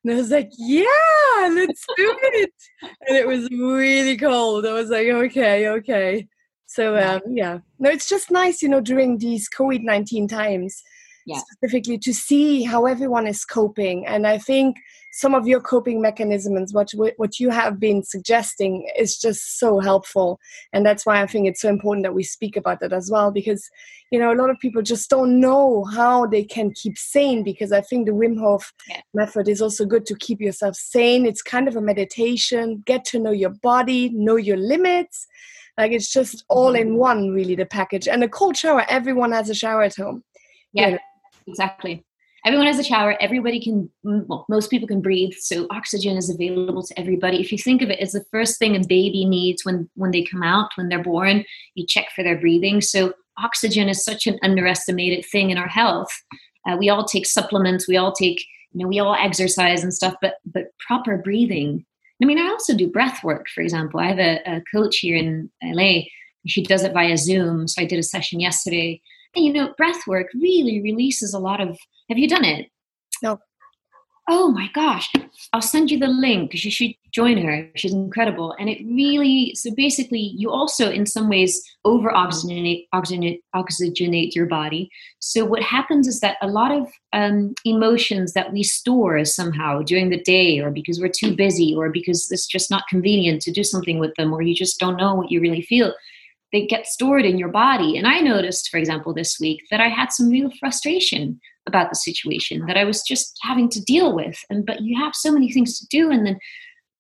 And 0.03 0.13
I 0.13 0.17
was 0.17 0.31
like, 0.31 0.51
Yeah, 0.57 0.87
let's 1.51 1.85
do 1.97 2.17
it. 2.23 2.53
and 3.07 3.17
it 3.17 3.27
was 3.27 3.49
really 3.51 4.17
cold. 4.17 4.65
I 4.65 4.73
was 4.73 4.89
like, 4.89 5.09
Okay, 5.09 5.69
okay. 5.69 6.27
So, 6.67 6.97
um, 6.97 7.21
yeah. 7.29 7.59
No, 7.79 7.91
it's 7.91 8.09
just 8.09 8.31
nice, 8.31 8.63
you 8.63 8.69
know, 8.71 8.81
during 8.81 9.19
these 9.19 9.49
COVID 9.51 9.83
19 9.83 10.27
times 10.27 10.83
yeah. 11.27 11.39
specifically 11.39 11.99
to 11.99 12.13
see 12.13 12.63
how 12.63 12.87
everyone 12.87 13.27
is 13.27 13.45
coping. 13.45 14.07
And 14.07 14.27
I 14.27 14.39
think 14.39 14.77
some 15.13 15.35
of 15.35 15.47
your 15.47 15.61
coping 15.61 16.01
mechanisms, 16.03 16.75
what 16.75 16.91
what 17.17 17.39
you 17.39 17.51
have 17.51 17.79
been 17.79 18.03
suggesting, 18.03 18.89
is 18.99 19.17
just 19.17 19.59
so 19.59 19.79
helpful. 19.79 20.41
And 20.73 20.85
that's 20.85 21.07
why 21.07 21.23
I 21.23 21.27
think 21.27 21.47
it's 21.47 21.61
so 21.61 21.69
important 21.69 22.05
that 22.05 22.15
we 22.15 22.25
speak 22.25 22.57
about 22.57 22.81
that 22.81 22.93
as 22.93 23.11
well, 23.11 23.31
because 23.31 23.69
you 24.11 24.19
know 24.19 24.33
a 24.33 24.35
lot 24.35 24.51
of 24.51 24.59
people 24.59 24.83
just 24.83 25.09
don't 25.09 25.39
know 25.39 25.85
how 25.85 26.27
they 26.27 26.45
can 26.45 26.73
keep 26.73 26.99
sane. 26.99 27.45
Because 27.45 27.71
I 27.71 27.81
think 27.81 28.07
the 28.07 28.13
Wim 28.13 28.39
Hof 28.39 28.73
yeah. 28.89 29.03
method 29.15 29.49
is 29.49 29.63
also 29.63 29.85
good 29.85 30.05
to 30.07 30.17
keep 30.17 30.41
yourself 30.41 30.75
sane. 30.75 31.27
It's 31.27 31.43
kind 31.43 31.69
of 31.69 31.77
a 31.77 31.81
meditation. 31.81 32.83
Get 32.85 33.05
to 33.07 33.21
know 33.21 33.31
your 33.31 33.55
body, 33.63 34.11
know 34.11 34.37
your 34.37 34.57
limits. 34.57 35.27
Like 35.79 35.93
it's 35.93 36.13
just 36.13 36.45
all 36.49 36.75
in 36.75 36.89
mm-hmm. 36.89 36.97
one, 36.97 37.31
really, 37.31 37.55
the 37.55 37.67
package. 37.67 38.09
And 38.09 38.23
a 38.23 38.29
cold 38.29 38.57
shower, 38.57 38.85
everyone 38.89 39.33
has 39.33 39.51
a 39.51 39.55
shower 39.55 39.83
at 39.83 39.97
home. 39.97 40.23
Yeah. 40.73 40.87
You 40.87 40.93
know, 40.93 40.99
exactly. 41.47 42.05
Everyone 42.47 42.67
has 42.67 42.79
a 42.79 42.85
shower. 42.85 43.17
Everybody 43.21 43.59
can, 43.59 43.91
well, 44.03 44.45
most 44.51 44.71
people 44.71 44.87
can 44.87 45.01
breathe. 45.01 45.33
So 45.39 45.67
oxygen 45.71 46.19
is 46.19 46.29
available 46.29 46.83
to 46.83 47.01
everybody. 47.01 47.41
If 47.41 47.51
you 47.51 47.57
think 47.57 47.81
of 47.81 47.89
it 47.89 48.01
as 48.01 48.13
the 48.13 48.25
first 48.31 48.59
thing 48.59 48.77
a 48.77 48.81
baby 48.81 49.25
needs 49.25 49.65
when, 49.65 49.89
when 49.95 50.11
they 50.11 50.25
come 50.25 50.43
out, 50.43 50.71
when 50.75 50.91
they're 50.91 51.03
born, 51.03 51.45
you 51.75 51.87
check 51.87 52.09
for 52.15 52.23
their 52.23 52.39
breathing. 52.39 52.83
So 52.83 53.15
oxygen 53.39 53.89
is 53.89 54.05
such 54.05 54.27
an 54.27 54.39
underestimated 54.43 55.25
thing 55.25 55.51
in 55.51 55.57
our 55.57 55.69
health. 55.69 56.11
Uh, 56.69 56.77
we 56.79 56.91
all 56.91 57.05
take 57.05 57.25
supplements. 57.25 57.89
We 57.89 57.97
all 57.97 58.13
take, 58.13 58.45
you 58.73 58.83
know, 58.83 58.89
we 58.89 58.99
all 58.99 59.15
exercise 59.15 59.83
and 59.83 59.95
stuff, 59.95 60.15
but, 60.21 60.35
but 60.45 60.67
proper 60.87 61.17
breathing. 61.17 61.87
I 62.23 62.27
mean, 62.27 62.39
I 62.39 62.49
also 62.49 62.77
do 62.77 62.91
breath 62.91 63.25
work, 63.25 63.47
for 63.55 63.63
example. 63.63 64.01
I 64.01 64.09
have 64.09 64.19
a, 64.19 64.41
a 64.47 64.63
coach 64.71 64.99
here 64.99 65.17
in 65.17 65.51
LA. 65.63 66.03
She 66.47 66.63
does 66.63 66.85
it 66.85 66.93
via 66.93 67.17
Zoom. 67.17 67.69
So 67.69 67.81
I 67.81 67.87
did 67.87 67.99
a 67.99 68.03
session 68.03 68.39
yesterday 68.39 69.01
you 69.35 69.53
know, 69.53 69.75
breath 69.77 70.07
work 70.07 70.29
really 70.35 70.81
releases 70.83 71.35
a 71.35 71.39
lot 71.39 71.61
of. 71.61 71.79
Have 72.09 72.19
you 72.19 72.29
done 72.29 72.45
it? 72.45 72.69
No. 73.23 73.39
Oh 74.29 74.51
my 74.51 74.71
gosh. 74.73 75.13
I'll 75.53 75.61
send 75.61 75.91
you 75.91 75.99
the 75.99 76.07
link 76.07 76.51
because 76.51 76.65
you 76.65 76.71
should 76.71 76.93
join 77.13 77.37
her. 77.45 77.69
She's 77.77 77.93
incredible. 77.93 78.55
And 78.59 78.71
it 78.71 78.83
really, 78.87 79.55
so 79.55 79.71
basically, 79.75 80.33
you 80.37 80.51
also, 80.51 80.91
in 80.91 81.05
some 81.05 81.29
ways, 81.29 81.63
over 81.85 82.11
oxygenate, 82.11 82.87
oxygenate, 82.95 83.41
oxygenate 83.55 84.35
your 84.35 84.47
body. 84.47 84.89
So, 85.19 85.45
what 85.45 85.63
happens 85.63 86.09
is 86.09 86.21
that 86.21 86.39
a 86.41 86.47
lot 86.47 86.73
of 86.73 86.91
um, 87.13 87.55
emotions 87.67 88.33
that 88.33 88.51
we 88.53 88.63
store 88.63 89.23
somehow 89.27 89.83
during 89.83 90.09
the 90.09 90.23
day, 90.23 90.59
or 90.59 90.71
because 90.71 90.99
we're 90.99 91.09
too 91.09 91.37
busy, 91.37 91.75
or 91.77 91.91
because 91.91 92.31
it's 92.33 92.47
just 92.47 92.71
not 92.71 92.89
convenient 92.89 93.43
to 93.43 93.53
do 93.53 93.63
something 93.63 93.99
with 93.99 94.15
them, 94.15 94.33
or 94.33 94.41
you 94.41 94.55
just 94.55 94.81
don't 94.81 94.97
know 94.97 95.15
what 95.15 95.31
you 95.31 95.41
really 95.41 95.63
feel, 95.63 95.93
they 96.55 96.65
get 96.65 96.87
stored 96.87 97.25
in 97.25 97.37
your 97.37 97.49
body. 97.49 97.99
And 97.99 98.07
I 98.07 98.21
noticed, 98.21 98.69
for 98.71 98.79
example, 98.79 99.13
this 99.13 99.41
week 99.41 99.61
that 99.73 99.81
I 99.81 99.89
had 99.89 100.13
some 100.13 100.31
real 100.31 100.51
frustration 100.61 101.41
about 101.67 101.91
the 101.91 101.97
situation 101.97 102.65
that 102.67 102.77
I 102.77 102.85
was 102.85 103.03
just 103.03 103.37
having 103.43 103.69
to 103.71 103.83
deal 103.83 104.15
with. 104.15 104.39
And 104.49 104.65
but 104.65 104.81
you 104.81 104.97
have 105.03 105.17
so 105.17 105.33
many 105.33 105.51
things 105.51 105.81
to 105.81 105.87
do, 105.89 106.11
and 106.11 106.25
then 106.25 106.39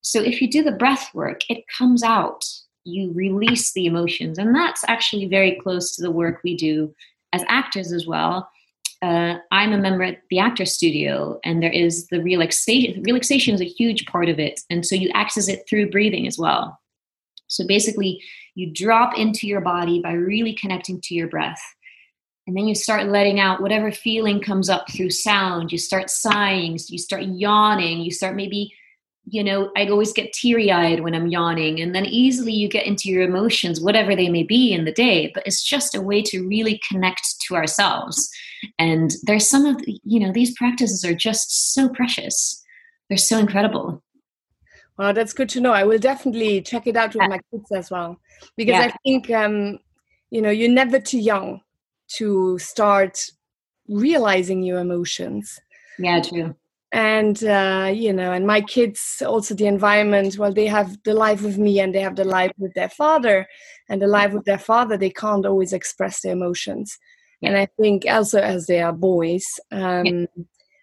so 0.02 0.20
if 0.20 0.42
you 0.42 0.50
do 0.50 0.62
the 0.62 0.73
breath 0.73 1.08
work, 1.14 1.42
it 1.49 1.64
comes 1.78 2.02
out. 2.02 2.44
You 2.82 3.12
release 3.14 3.73
the 3.73 3.87
emotions, 3.87 4.38
and 4.38 4.54
that's 4.54 4.84
actually 4.88 5.26
very 5.26 5.58
close 5.62 5.94
to 5.94 6.02
the 6.02 6.11
work 6.11 6.40
we 6.42 6.56
do 6.56 6.92
as 7.32 7.44
actors 7.49 7.92
as 7.92 8.06
well. 8.06 8.50
Uh, 9.02 9.37
I'm 9.52 9.73
a 9.73 9.78
member 9.78 10.02
at 10.02 10.18
the 10.30 10.40
Actor 10.40 10.64
Studio, 10.64 11.38
and 11.44 11.62
there 11.62 11.73
is 11.73 12.08
the 12.08 12.20
relaxation. 12.20 13.02
Relaxation 13.04 13.54
is 13.54 13.61
a 13.61 13.76
huge 13.78 14.04
part 14.06 14.28
of 14.28 14.40
it, 14.40 14.61
and 14.68 14.84
so 14.84 14.96
you 14.96 15.11
access 15.14 15.46
it 15.46 15.62
through 15.68 15.90
breathing 15.90 16.26
as 16.26 16.38
well. 16.38 16.78
So 17.46 17.66
basically, 17.66 18.20
you 18.54 18.73
drop 18.73 19.18
into 19.18 19.46
your 19.46 19.61
body 19.61 20.00
by 20.00 20.12
really 20.12 20.54
connecting 20.54 21.00
to 21.02 21.14
your 21.14 21.28
breath. 21.28 21.61
and 22.46 22.56
then 22.56 22.68
you 22.68 22.75
start 22.75 23.06
letting 23.06 23.40
out 23.40 23.62
whatever 23.62 23.90
feeling 23.90 24.38
comes 24.40 24.68
up 24.68 24.90
through 24.90 25.11
sound. 25.11 25.73
You 25.73 25.78
start 25.78 26.11
sighing 26.11 26.78
you 26.88 26.99
start 26.99 27.23
yawning 27.25 28.00
you 28.00 28.11
start 28.11 28.37
maybe 28.37 28.73
you 29.26 29.42
know 29.42 29.70
i 29.75 29.87
always 29.87 30.12
get 30.12 30.34
teary-eyed 30.34 31.00
when 31.00 31.14
i'm 31.14 31.28
yawning. 31.28 31.80
And 31.80 31.94
then 31.94 32.04
easily 32.04 32.52
you 32.52 32.68
get 32.68 32.87
into 32.87 33.08
your 33.08 33.23
emotions 33.23 33.80
whatever 33.80 34.14
they 34.14 34.28
may 34.28 34.42
be 34.42 34.73
in 34.73 34.84
the 34.84 34.92
day 34.92 35.30
but 35.34 35.46
it's 35.46 35.64
just 35.64 35.94
a 35.94 36.02
way 36.02 36.23
to 36.23 36.46
really 36.46 36.80
connect 36.90 37.25
to 37.49 37.56
ourselves. 37.56 38.28
And 38.78 39.11
there's 39.25 39.49
some 39.49 39.64
of 39.64 39.80
you 39.87 40.20
know 40.20 40.32
these 40.32 40.54
practices 40.56 41.04
are 41.04 41.14
just 41.14 41.75
so 41.75 41.88
precious. 41.88 42.62
They're 43.08 43.18
so 43.18 43.38
incredible 43.38 44.03
well 44.98 45.12
that's 45.12 45.32
good 45.32 45.48
to 45.50 45.60
know. 45.60 45.72
I 45.72 45.84
will 45.84 45.98
definitely 45.98 46.62
check 46.62 46.86
it 46.86 46.96
out 46.96 47.14
with 47.14 47.28
my 47.28 47.40
kids 47.50 47.70
as 47.72 47.90
well 47.90 48.18
because 48.56 48.74
yeah. 48.74 48.90
i 48.92 48.96
think 49.04 49.30
um 49.30 49.78
you 50.30 50.42
know 50.42 50.50
you're 50.50 50.70
never 50.70 51.00
too 51.00 51.18
young 51.18 51.60
to 52.16 52.58
start 52.58 53.30
realizing 53.88 54.62
your 54.62 54.78
emotions. 54.78 55.60
Yeah 55.98 56.20
true. 56.22 56.54
And 56.92 57.42
uh, 57.42 57.90
you 57.92 58.12
know 58.12 58.32
and 58.32 58.46
my 58.46 58.60
kids 58.60 59.22
also 59.26 59.54
the 59.54 59.66
environment 59.66 60.38
well 60.38 60.52
they 60.52 60.66
have 60.66 60.96
the 61.04 61.14
life 61.14 61.42
with 61.42 61.58
me 61.58 61.80
and 61.80 61.94
they 61.94 62.00
have 62.00 62.16
the 62.16 62.24
life 62.24 62.52
with 62.58 62.74
their 62.74 62.88
father. 62.90 63.46
And 63.88 64.00
the 64.00 64.06
life 64.06 64.32
with 64.32 64.44
their 64.44 64.58
father 64.58 64.96
they 64.96 65.10
can't 65.10 65.46
always 65.46 65.72
express 65.72 66.20
their 66.20 66.32
emotions. 66.32 66.98
Yeah. 67.40 67.50
and 67.50 67.58
i 67.58 67.66
think 67.78 68.04
also 68.08 68.38
as 68.40 68.66
they 68.66 68.80
are 68.80 68.92
boys 68.92 69.44
um, 69.72 70.06
yeah. 70.06 70.26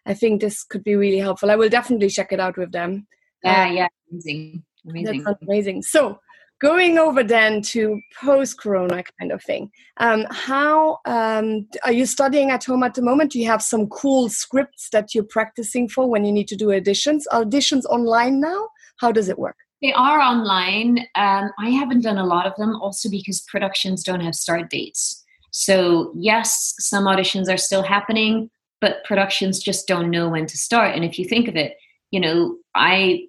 i 0.06 0.14
think 0.14 0.42
this 0.42 0.64
could 0.64 0.84
be 0.84 0.96
really 0.96 1.18
helpful. 1.18 1.50
I 1.50 1.56
will 1.56 1.70
definitely 1.70 2.10
check 2.10 2.32
it 2.34 2.40
out 2.42 2.58
with 2.58 2.72
them 2.72 3.08
yeah 3.44 3.64
uh, 3.64 3.72
yeah 3.72 3.88
amazing 4.12 4.64
amazing. 4.88 5.26
amazing. 5.42 5.82
So 5.82 6.20
going 6.60 6.98
over 7.00 7.24
then 7.24 7.62
to 7.62 8.00
post 8.20 8.60
corona 8.60 9.04
kind 9.20 9.32
of 9.32 9.44
thing 9.44 9.72
um, 9.98 10.28
how 10.30 11.00
um, 11.06 11.68
are 11.84 11.92
you 11.92 12.06
studying 12.06 12.52
at 12.52 12.64
home 12.64 12.84
at 12.84 12.94
the 12.94 13.02
moment? 13.02 13.32
Do 13.32 13.40
you 13.40 13.48
have 13.48 13.62
some 13.62 13.88
cool 13.88 14.30
scripts 14.30 14.90
that 14.92 15.16
you're 15.16 15.24
practicing 15.24 15.90
for 15.90 16.10
when 16.10 16.26
you 16.26 16.32
need 16.32 16.48
to 16.50 16.56
do 16.56 16.68
auditions? 16.68 17.24
Auditions 17.32 17.84
online 17.86 18.40
now? 18.40 18.70
How 19.00 19.12
does 19.12 19.30
it 19.30 19.40
work? 19.40 19.56
They 19.82 19.94
are 19.94 20.20
online. 20.20 21.00
Um, 21.16 21.50
i 21.60 21.70
haven't 21.70 22.02
done 22.02 22.20
a 22.20 22.26
lot 22.26 22.46
of 22.46 22.56
them 22.58 22.76
also 22.82 23.10
because 23.10 23.42
productions 23.42 24.04
don't 24.04 24.22
have 24.22 24.36
start 24.36 24.70
dates. 24.70 25.24
So 25.52 26.14
yes 26.16 26.76
some 26.80 27.06
auditions 27.06 27.52
are 27.52 27.58
still 27.58 27.84
happening 27.84 28.50
but 28.80 29.04
productions 29.04 29.60
just 29.60 29.88
don't 29.88 30.10
know 30.10 30.28
when 30.28 30.48
to 30.48 30.58
start. 30.58 30.96
And 30.96 31.06
if 31.06 31.20
you 31.20 31.26
think 31.26 31.48
of 31.48 31.56
it 31.56 31.76
you 32.12 32.20
know 32.20 32.58
i 32.76 33.22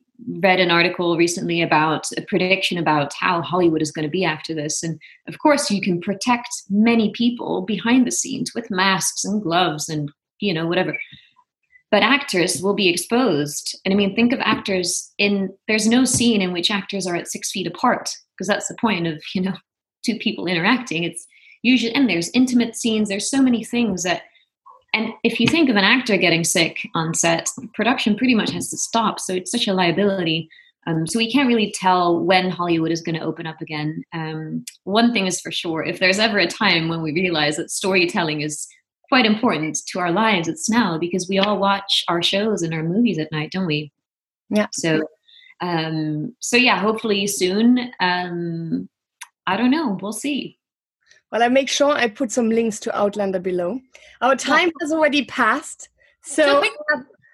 read 0.42 0.60
an 0.60 0.70
article 0.70 1.16
recently 1.16 1.62
about 1.62 2.06
a 2.16 2.22
prediction 2.22 2.78
about 2.78 3.12
how 3.14 3.42
Hollywood 3.42 3.82
is 3.82 3.92
going 3.92 4.04
to 4.04 4.10
be 4.10 4.24
after 4.24 4.54
this. 4.54 4.82
And 4.82 5.00
of 5.28 5.38
course, 5.38 5.70
you 5.70 5.80
can 5.80 6.00
protect 6.00 6.48
many 6.70 7.10
people 7.12 7.62
behind 7.62 8.06
the 8.06 8.12
scenes 8.12 8.52
with 8.54 8.70
masks 8.70 9.24
and 9.24 9.42
gloves 9.42 9.88
and, 9.88 10.10
you 10.40 10.54
know, 10.54 10.66
whatever. 10.66 10.98
But 11.90 12.02
actors 12.02 12.62
will 12.62 12.74
be 12.74 12.88
exposed. 12.88 13.78
And 13.84 13.92
I 13.92 13.96
mean, 13.96 14.14
think 14.14 14.32
of 14.32 14.40
actors 14.40 15.12
in, 15.18 15.50
there's 15.68 15.86
no 15.86 16.04
scene 16.04 16.40
in 16.40 16.52
which 16.52 16.70
actors 16.70 17.06
are 17.06 17.16
at 17.16 17.28
six 17.28 17.50
feet 17.50 17.66
apart, 17.66 18.08
because 18.36 18.48
that's 18.48 18.68
the 18.68 18.76
point 18.80 19.06
of, 19.06 19.22
you 19.34 19.42
know, 19.42 19.54
two 20.04 20.16
people 20.18 20.46
interacting. 20.46 21.04
It's 21.04 21.26
usually, 21.62 21.94
and 21.94 22.08
there's 22.08 22.30
intimate 22.32 22.76
scenes, 22.76 23.08
there's 23.08 23.30
so 23.30 23.42
many 23.42 23.62
things 23.62 24.02
that 24.04 24.22
and 24.92 25.12
if 25.22 25.40
you 25.40 25.46
think 25.46 25.68
of 25.70 25.76
an 25.76 25.84
actor 25.84 26.16
getting 26.16 26.44
sick 26.44 26.86
on 26.94 27.14
set, 27.14 27.48
production 27.74 28.16
pretty 28.16 28.34
much 28.34 28.50
has 28.50 28.68
to 28.70 28.76
stop. 28.76 29.18
So 29.18 29.34
it's 29.34 29.50
such 29.50 29.66
a 29.66 29.74
liability. 29.74 30.48
Um, 30.86 31.06
so 31.06 31.18
we 31.18 31.30
can't 31.30 31.48
really 31.48 31.72
tell 31.72 32.18
when 32.18 32.50
Hollywood 32.50 32.90
is 32.90 33.00
going 33.00 33.14
to 33.14 33.24
open 33.24 33.46
up 33.46 33.60
again. 33.60 34.02
Um, 34.12 34.64
one 34.84 35.12
thing 35.12 35.26
is 35.26 35.40
for 35.40 35.52
sure: 35.52 35.84
if 35.84 36.00
there's 36.00 36.18
ever 36.18 36.38
a 36.38 36.46
time 36.46 36.88
when 36.88 37.02
we 37.02 37.12
realize 37.12 37.56
that 37.56 37.70
storytelling 37.70 38.40
is 38.40 38.66
quite 39.08 39.26
important 39.26 39.78
to 39.88 39.98
our 39.98 40.10
lives, 40.10 40.48
it's 40.48 40.68
now 40.68 40.98
because 40.98 41.28
we 41.28 41.38
all 41.38 41.58
watch 41.58 42.04
our 42.08 42.22
shows 42.22 42.62
and 42.62 42.74
our 42.74 42.82
movies 42.82 43.18
at 43.18 43.30
night, 43.30 43.52
don't 43.52 43.66
we? 43.66 43.92
Yeah. 44.50 44.66
So, 44.72 45.06
um, 45.60 46.34
so 46.40 46.56
yeah, 46.56 46.80
hopefully 46.80 47.26
soon. 47.26 47.92
Um, 48.00 48.88
I 49.46 49.56
don't 49.56 49.70
know. 49.70 49.98
We'll 50.00 50.12
see. 50.12 50.58
Well, 51.32 51.42
I 51.42 51.48
make 51.48 51.70
sure 51.70 51.90
I 51.90 52.08
put 52.08 52.30
some 52.30 52.50
links 52.50 52.78
to 52.80 52.96
Outlander 52.96 53.40
below. 53.40 53.80
Our 54.20 54.36
time 54.36 54.70
has 54.82 54.92
already 54.92 55.24
passed. 55.24 55.88
So 56.22 56.62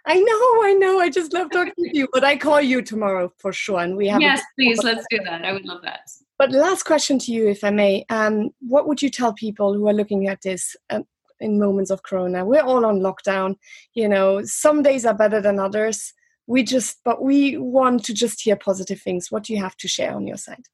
I 0.06 0.14
know, 0.14 0.62
I 0.62 0.76
know. 0.78 1.00
I 1.00 1.10
just 1.10 1.32
love 1.34 1.50
talking 1.50 1.74
to 1.76 1.90
you, 1.92 2.08
but 2.12 2.22
I 2.22 2.36
call 2.36 2.60
you 2.60 2.80
tomorrow 2.80 3.30
for 3.38 3.52
sure. 3.52 3.80
And 3.80 3.96
we 3.96 4.06
have 4.08 4.20
yes, 4.20 4.40
please, 4.56 4.82
let's 4.84 5.04
do 5.10 5.18
that. 5.24 5.44
I 5.44 5.52
would 5.52 5.66
love 5.66 5.82
that. 5.82 6.08
But 6.38 6.52
last 6.52 6.84
question 6.84 7.18
to 7.18 7.32
you, 7.32 7.48
if 7.48 7.64
I 7.64 7.70
may, 7.70 8.06
um, 8.08 8.50
what 8.60 8.86
would 8.86 9.02
you 9.02 9.10
tell 9.10 9.32
people 9.34 9.74
who 9.74 9.88
are 9.88 9.92
looking 9.92 10.28
at 10.28 10.40
this 10.42 10.76
um, 10.90 11.02
in 11.40 11.58
moments 11.58 11.90
of 11.90 12.04
Corona? 12.04 12.44
We're 12.44 12.62
all 12.62 12.86
on 12.86 13.00
lockdown. 13.00 13.56
You 13.94 14.08
know, 14.08 14.42
some 14.44 14.82
days 14.82 15.04
are 15.04 15.14
better 15.14 15.40
than 15.40 15.58
others. 15.58 16.14
We 16.46 16.62
just, 16.62 17.00
but 17.04 17.20
we 17.20 17.58
want 17.58 18.04
to 18.04 18.14
just 18.14 18.40
hear 18.40 18.56
positive 18.56 19.02
things. 19.02 19.32
What 19.32 19.42
do 19.42 19.52
you 19.52 19.60
have 19.60 19.76
to 19.78 19.88
share 19.88 20.14
on 20.14 20.26
your 20.26 20.38
side? 20.38 20.64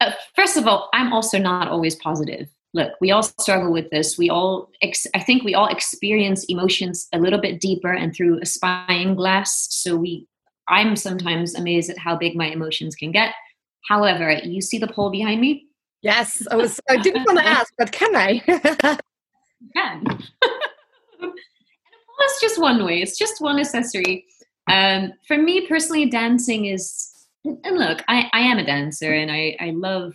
Uh, 0.00 0.12
first 0.34 0.56
of 0.56 0.66
all, 0.66 0.88
I'm 0.92 1.12
also 1.12 1.38
not 1.38 1.68
always 1.68 1.96
positive. 1.96 2.48
Look, 2.72 2.92
we 3.00 3.12
all 3.12 3.22
struggle 3.22 3.72
with 3.72 3.90
this. 3.90 4.18
We 4.18 4.30
all, 4.30 4.70
ex- 4.82 5.06
I 5.14 5.20
think, 5.20 5.44
we 5.44 5.54
all 5.54 5.68
experience 5.68 6.44
emotions 6.44 7.06
a 7.12 7.18
little 7.18 7.40
bit 7.40 7.60
deeper 7.60 7.92
and 7.92 8.14
through 8.14 8.40
a 8.40 8.46
spying 8.46 9.14
glass. 9.14 9.68
So 9.70 9.96
we, 9.96 10.26
I'm 10.68 10.96
sometimes 10.96 11.54
amazed 11.54 11.88
at 11.90 11.98
how 11.98 12.16
big 12.16 12.34
my 12.34 12.46
emotions 12.46 12.96
can 12.96 13.12
get. 13.12 13.34
However, 13.88 14.32
you 14.32 14.60
see 14.60 14.78
the 14.78 14.88
pole 14.88 15.10
behind 15.10 15.40
me. 15.40 15.66
Yes, 16.02 16.46
I 16.50 16.56
was. 16.56 16.80
I 16.88 16.96
didn't 16.98 17.24
want 17.24 17.38
to 17.38 17.46
ask, 17.46 17.72
but 17.78 17.92
can 17.92 18.14
I? 18.14 18.38
can. 18.44 18.98
and 19.74 20.12
a 21.22 21.26
pole 21.26 21.32
is 22.26 22.40
just 22.40 22.60
one 22.60 22.84
way. 22.84 23.00
It's 23.00 23.18
just 23.18 23.40
one 23.40 23.58
accessory. 23.58 24.26
Um, 24.70 25.12
for 25.26 25.38
me 25.38 25.66
personally, 25.66 26.10
dancing 26.10 26.66
is 26.66 27.10
and 27.44 27.78
look, 27.78 28.02
I, 28.08 28.30
I 28.32 28.40
am 28.40 28.58
a 28.58 28.64
dancer 28.64 29.12
and 29.12 29.30
I, 29.30 29.56
I 29.60 29.70
love 29.70 30.14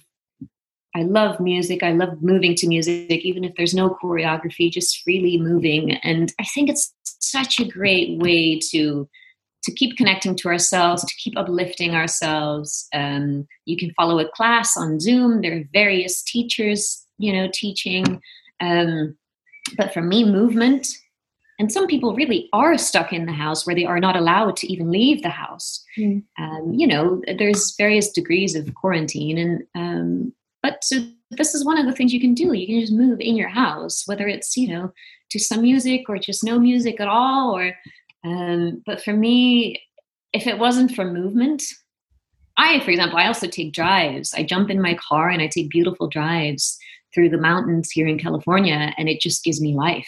I 0.96 1.04
love 1.04 1.40
music. 1.40 1.84
I 1.84 1.92
love 1.92 2.22
moving 2.22 2.56
to 2.56 2.68
music, 2.68 3.24
even 3.24 3.44
if 3.44 3.54
there's 3.56 3.76
no 3.76 3.96
choreography, 4.02 4.72
just 4.72 5.04
freely 5.04 5.38
moving. 5.38 5.92
And 5.98 6.34
I 6.40 6.44
think 6.46 6.68
it's 6.68 6.94
such 7.04 7.60
a 7.60 7.68
great 7.68 8.20
way 8.20 8.60
to 8.72 9.08
to 9.64 9.74
keep 9.74 9.98
connecting 9.98 10.36
to 10.38 10.48
ourselves, 10.48 11.04
to 11.04 11.16
keep 11.16 11.38
uplifting 11.38 11.94
ourselves. 11.94 12.88
Um, 12.94 13.46
you 13.66 13.78
can 13.78 13.94
follow 13.94 14.18
a 14.20 14.30
class 14.30 14.78
on 14.78 15.00
Zoom. 15.00 15.42
There 15.42 15.58
are 15.58 15.70
various 15.74 16.24
teachers, 16.24 17.06
you 17.18 17.34
know, 17.34 17.50
teaching. 17.54 18.22
Um, 18.62 19.18
but 19.78 19.94
for 19.94 20.02
me, 20.02 20.24
movement 20.24 20.88
and 21.60 21.72
some 21.72 21.88
people 21.88 22.16
really 22.16 22.48
are 22.54 22.78
stuck 22.78 23.12
in 23.12 23.26
the 23.26 23.34
house 23.34 23.68
where 23.68 23.76
they 23.76 23.86
are 23.86 24.00
not 24.00 24.16
allowed 24.16 24.56
to 24.58 24.72
even 24.72 24.90
leave 24.90 25.22
the 25.22 25.30
house. 25.30 25.84
Mm. 25.98 26.24
Um, 26.40 26.74
you 26.74 26.88
know, 26.88 27.22
there's 27.38 27.76
various 27.78 28.10
degrees 28.12 28.56
of 28.56 28.74
quarantine, 28.76 29.38
and 29.38 29.64
um, 29.76 30.34
but 30.64 30.84
so 30.84 31.06
this 31.32 31.54
is 31.54 31.66
one 31.66 31.78
of 31.78 31.86
the 31.86 31.92
things 31.92 32.14
you 32.14 32.22
can 32.22 32.34
do. 32.34 32.54
You 32.54 32.66
can 32.66 32.80
just 32.80 32.94
move 32.94 33.20
in 33.20 33.36
your 33.36 33.50
house, 33.50 34.04
whether 34.08 34.26
it's 34.26 34.56
you 34.56 34.70
know 34.70 34.94
to 35.32 35.40
some 35.40 35.62
music 35.62 36.06
or 36.08 36.18
just 36.18 36.46
no 36.46 36.58
music 36.58 37.02
at 37.02 37.10
all. 37.10 37.56
Or, 37.56 37.74
um, 38.24 38.82
but 38.86 39.04
for 39.04 39.14
me, 39.14 39.84
if 40.32 40.48
it 40.48 40.58
wasn't 40.58 40.96
for 40.96 41.04
movement, 41.04 41.62
I, 42.56 42.80
for 42.80 42.92
example, 42.92 43.20
I 43.20 43.28
also 43.28 43.48
take 43.48 43.74
drives. 43.74 44.34
I 44.34 44.44
jump 44.44 44.70
in 44.70 44.82
my 44.82 44.96
car 44.96 45.30
and 45.30 45.42
I 45.42 45.48
take 45.48 45.70
beautiful 45.70 46.08
drives 46.08 46.78
through 47.14 47.30
the 47.30 47.38
mountains 47.38 47.92
here 47.92 48.08
in 48.08 48.18
California, 48.18 48.94
and 48.98 49.10
it 49.10 49.20
just 49.20 49.44
gives 49.44 49.60
me 49.60 49.76
life. 49.76 50.08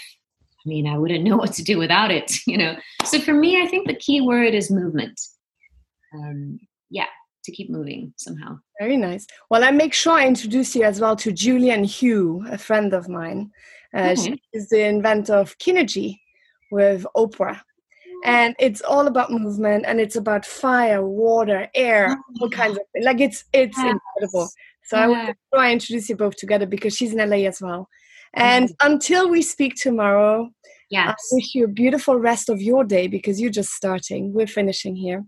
I 0.65 0.69
mean, 0.69 0.87
I 0.87 0.97
wouldn't 0.97 1.23
know 1.27 1.37
what 1.37 1.53
to 1.53 1.63
do 1.63 1.77
without 1.77 2.11
it, 2.11 2.31
you 2.47 2.57
know. 2.57 2.75
So 3.05 3.19
for 3.19 3.33
me, 3.33 3.61
I 3.61 3.67
think 3.67 3.87
the 3.87 3.95
key 3.95 4.21
word 4.21 4.53
is 4.53 4.71
movement. 4.71 5.19
Um, 6.13 6.59
yeah, 6.89 7.07
to 7.45 7.51
keep 7.51 7.69
moving 7.69 8.13
somehow. 8.17 8.59
Very 8.79 8.97
nice. 8.97 9.25
Well, 9.49 9.63
I 9.63 9.71
make 9.71 9.93
sure 9.93 10.13
I 10.13 10.27
introduce 10.27 10.75
you 10.75 10.83
as 10.83 10.99
well 10.99 11.15
to 11.17 11.31
Julian 11.31 11.83
Hugh, 11.83 12.45
a 12.49 12.57
friend 12.57 12.93
of 12.93 13.07
mine. 13.07 13.51
Uh, 13.93 14.15
She 14.15 14.41
is 14.53 14.69
the 14.69 14.85
inventor 14.85 15.35
of 15.35 15.57
Kinergy 15.57 16.19
with 16.71 17.05
Oprah. 17.15 17.61
And 18.23 18.55
it's 18.59 18.81
all 18.81 19.07
about 19.07 19.31
movement 19.31 19.85
and 19.87 19.99
it's 19.99 20.15
about 20.15 20.45
fire, 20.45 21.03
water, 21.03 21.67
air, 21.73 22.15
all 22.39 22.49
kinds 22.49 22.77
of 22.77 22.83
things. 22.93 23.05
Like 23.05 23.19
it's 23.19 23.45
it's 23.51 23.77
yes. 23.77 23.95
incredible. 23.95 24.49
So 24.83 24.97
yeah. 24.97 25.33
I 25.53 25.55
want 25.55 25.67
to 25.67 25.71
introduce 25.71 26.09
you 26.09 26.15
both 26.15 26.35
together 26.35 26.67
because 26.67 26.95
she's 26.95 27.13
in 27.13 27.29
LA 27.29 27.47
as 27.47 27.61
well. 27.61 27.89
And 28.33 28.69
mm-hmm. 28.69 28.91
until 28.91 29.29
we 29.29 29.41
speak 29.41 29.75
tomorrow, 29.75 30.49
yes. 30.89 31.09
I 31.09 31.35
wish 31.35 31.53
you 31.55 31.65
a 31.65 31.67
beautiful 31.67 32.15
rest 32.15 32.49
of 32.49 32.61
your 32.61 32.83
day 32.83 33.07
because 33.07 33.41
you're 33.41 33.51
just 33.51 33.71
starting. 33.71 34.33
We're 34.33 34.47
finishing 34.47 34.95
here. 34.95 35.23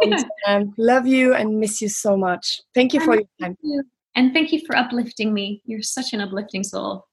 and, 0.00 0.24
um, 0.46 0.74
love 0.78 1.06
you 1.06 1.34
and 1.34 1.60
miss 1.60 1.82
you 1.82 1.88
so 1.88 2.16
much. 2.16 2.60
Thank 2.74 2.94
you 2.94 3.00
for 3.00 3.14
your 3.14 3.28
time. 3.40 3.56
You. 3.62 3.82
And 4.14 4.32
thank 4.32 4.52
you 4.52 4.60
for 4.66 4.76
uplifting 4.76 5.32
me. 5.32 5.62
You're 5.64 5.82
such 5.82 6.12
an 6.12 6.20
uplifting 6.20 6.64
soul. 6.64 7.06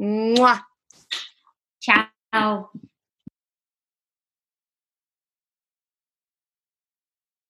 Mwah. 0.00 0.60
Ciao. 1.80 2.70